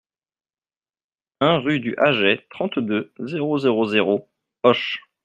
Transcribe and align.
un 1.41 1.59
rue 1.59 1.79
du 1.79 1.95
Haget, 1.97 2.47
trente-deux, 2.49 3.13
zéro 3.19 3.59
zéro 3.59 3.85
zéro, 3.85 4.31
Auch 4.63 4.97